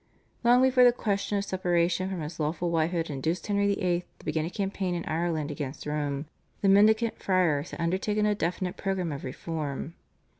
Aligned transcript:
Long 0.43 0.63
before 0.63 0.83
the 0.83 0.91
question 0.91 1.37
of 1.37 1.45
separation 1.45 2.09
from 2.09 2.21
his 2.21 2.39
lawful 2.39 2.71
wife 2.71 2.89
had 2.89 3.11
induced 3.11 3.45
Henry 3.45 3.75
VIII. 3.75 4.03
to 4.17 4.25
begin 4.25 4.47
a 4.47 4.49
campaign 4.49 4.95
in 4.95 5.05
Ireland 5.05 5.51
against 5.51 5.85
Rome, 5.85 6.25
the 6.61 6.69
Mendicant 6.69 7.19
Friars 7.19 7.69
had 7.69 7.79
undertaken 7.81 8.25
a 8.25 8.33
definite 8.33 8.77
programme 8.77 9.11
of 9.11 9.23
reform. 9.23 9.93